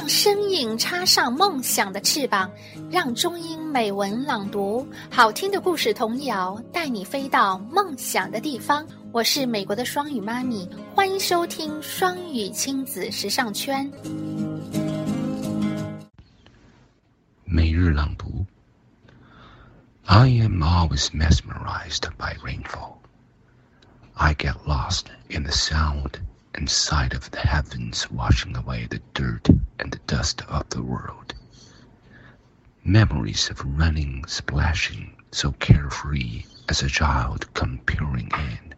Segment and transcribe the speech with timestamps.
[0.00, 2.50] 让声音插上梦想的翅膀，
[2.90, 8.82] 让中英美文朗读好听的故事童谣带你飞到梦想的地方。
[9.12, 13.92] 我是美国的双语妈咪，欢迎收听双语亲子时尚圈。
[17.44, 18.46] 每日朗读。
[20.06, 23.00] I am always mesmerized by rainfall.
[24.14, 26.12] I get lost in the sound
[26.60, 29.48] and sight of the heavens washing away the dirt
[29.78, 31.32] and the dust of the world.
[32.84, 38.74] Memories of running, splashing, so carefree as a child come pouring in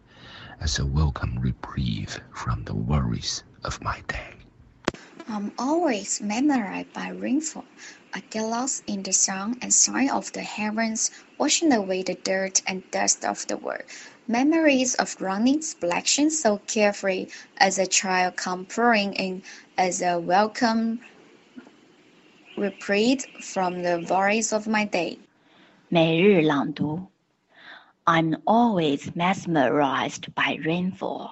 [0.61, 4.32] as a welcome reprieve from the worries of my day.
[5.28, 7.64] I'm always mesmerized by rainfall.
[8.14, 12.62] I get lost in the sound and sight of the heavens, washing away the dirt
[12.66, 13.82] and dust of the world.
[14.26, 17.26] Memories of running, splashing so carefree
[17.58, 19.42] as a child come pouring in
[19.76, 21.00] as a welcome
[22.56, 25.18] reprieve from the worries of my day.
[25.88, 27.06] 每日朗读。
[28.04, 31.30] I'm always mesmerized by rainfall.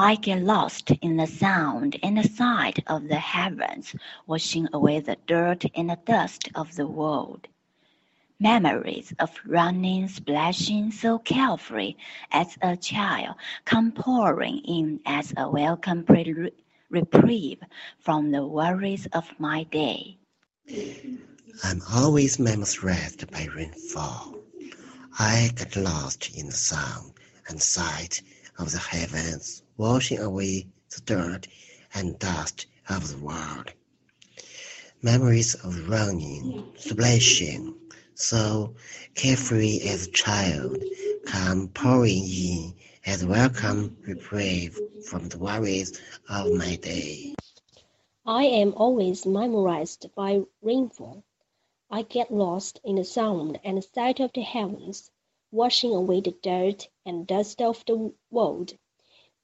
[0.00, 3.96] I get lost in the sound and the sight of the heavens,
[4.28, 7.48] washing away the dirt and the dust of the world.
[8.38, 11.96] Memories of running, splashing so carefree
[12.30, 16.52] as a child come pouring in as a welcome pre-
[16.90, 17.60] reprieve
[17.98, 20.16] from the worries of my day.
[21.64, 24.36] I'm always mesmerized by rainfall.
[25.18, 27.14] I get lost in the sound
[27.48, 28.22] and sight
[28.58, 31.46] of the heavens, washing away the dirt
[31.94, 33.72] and dust of the world.
[35.00, 37.74] Memories of running, splashing,
[38.14, 38.74] so
[39.14, 40.76] carefree as a child,
[41.24, 42.74] come pouring in
[43.06, 44.78] as welcome reprieve
[45.08, 47.34] from the worries of my day.
[48.26, 51.22] I am always memorized by rainfall.
[51.90, 55.10] I get lost in the sound and sight of the heavens,
[55.50, 58.72] washing away the dirt and dust of the world.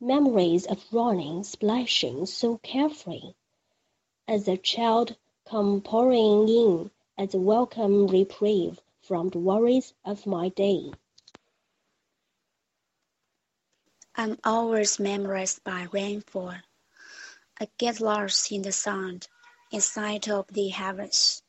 [0.00, 3.34] Memories of running, splashing so carefree.
[4.28, 5.16] As a child
[5.48, 10.93] come pouring in as a welcome reprieve from the worries of my day.
[14.16, 16.54] I'm always memorized by rainfall.
[17.60, 19.28] I get lost in the sound
[19.72, 21.43] and sight of the heavens,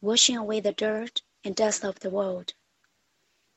[0.00, 2.54] washing away the dirt and dust of the world.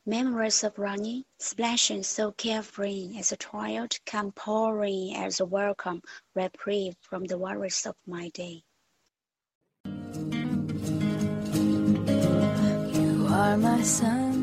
[0.06, 6.00] Memories of running, splashing so carefree as a child come pouring as a welcome
[6.34, 8.62] reprieve from the worries of my day.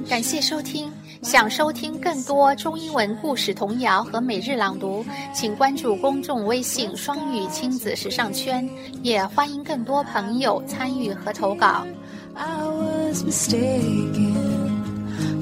[0.07, 0.91] 感谢收听，
[1.23, 5.03] 想收听更多中英文故事童谣和每日朗读，
[5.33, 8.69] 请关注公众微信“双语亲子时尚圈”，
[9.01, 11.87] 也欢迎更多朋友参与和投稿。
[12.35, 14.66] I was mistaken,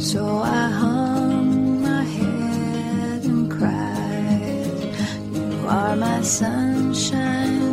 [0.07, 4.95] so I hung my head and cried.
[5.35, 7.66] You are my sunshine.